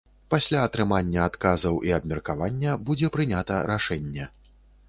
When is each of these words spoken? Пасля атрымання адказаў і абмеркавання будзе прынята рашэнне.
Пасля 0.33 0.61
атрымання 0.69 1.27
адказаў 1.31 1.77
і 1.89 1.93
абмеркавання 1.99 2.81
будзе 2.89 3.13
прынята 3.17 3.63
рашэнне. 3.75 4.31